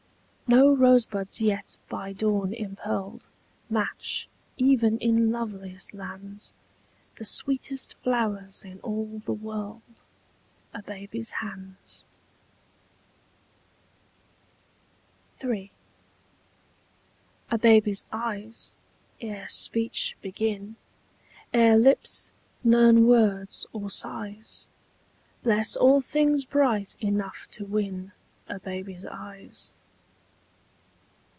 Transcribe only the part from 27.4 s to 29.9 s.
to win A baby's eyes.